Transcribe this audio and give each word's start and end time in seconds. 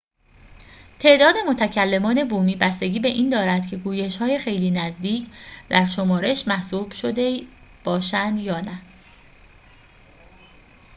تعداد 0.99 1.35
متکلمان 1.49 2.27
بومی 2.27 2.55
بستگی 2.55 2.99
به 2.99 3.07
این 3.07 3.29
دارد 3.29 3.67
که 3.67 3.77
گویش‌های 3.77 4.37
خیلی 4.39 4.71
نزدیک 4.71 5.27
در 5.69 5.85
شمارش 5.85 6.47
محسوب 6.47 6.91
شده 6.93 7.39
باشند 7.83 8.39
یا 8.39 8.61
نه 8.61 8.81